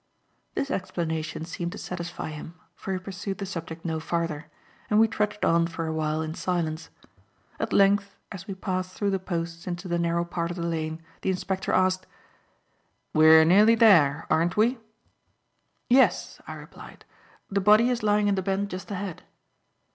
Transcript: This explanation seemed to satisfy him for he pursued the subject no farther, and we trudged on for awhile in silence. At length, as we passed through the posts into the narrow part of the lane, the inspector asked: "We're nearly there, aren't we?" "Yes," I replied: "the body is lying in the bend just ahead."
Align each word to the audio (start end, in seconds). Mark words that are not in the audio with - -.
This 0.55 0.71
explanation 0.71 1.45
seemed 1.45 1.73
to 1.73 1.77
satisfy 1.77 2.29
him 2.31 2.55
for 2.75 2.91
he 2.91 2.97
pursued 2.97 3.37
the 3.37 3.45
subject 3.45 3.85
no 3.85 3.99
farther, 3.99 4.47
and 4.89 4.99
we 4.99 5.07
trudged 5.07 5.45
on 5.45 5.67
for 5.67 5.85
awhile 5.85 6.23
in 6.23 6.33
silence. 6.33 6.89
At 7.59 7.71
length, 7.71 8.15
as 8.31 8.47
we 8.47 8.55
passed 8.55 8.93
through 8.93 9.11
the 9.11 9.19
posts 9.19 9.67
into 9.67 9.87
the 9.87 9.99
narrow 9.99 10.25
part 10.25 10.49
of 10.49 10.57
the 10.57 10.65
lane, 10.65 11.03
the 11.21 11.29
inspector 11.29 11.71
asked: 11.71 12.07
"We're 13.13 13.45
nearly 13.45 13.75
there, 13.75 14.25
aren't 14.27 14.57
we?" 14.57 14.79
"Yes," 15.87 16.41
I 16.47 16.55
replied: 16.55 17.05
"the 17.51 17.61
body 17.61 17.91
is 17.91 18.01
lying 18.01 18.27
in 18.27 18.33
the 18.33 18.41
bend 18.41 18.71
just 18.71 18.89
ahead." 18.89 19.21